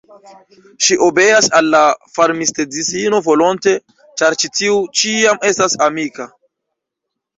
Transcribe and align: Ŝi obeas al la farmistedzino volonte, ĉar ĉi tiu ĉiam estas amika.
Ŝi 0.85 0.95
obeas 1.07 1.49
al 1.59 1.67
la 1.75 1.81
farmistedzino 2.15 3.19
volonte, 3.27 3.75
ĉar 4.23 4.39
ĉi 4.45 4.51
tiu 4.61 4.83
ĉiam 5.03 5.45
estas 5.51 5.81
amika. 5.91 6.31